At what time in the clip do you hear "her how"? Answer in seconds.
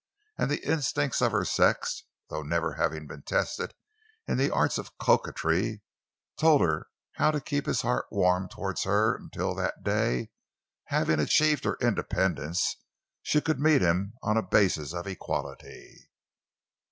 6.61-7.29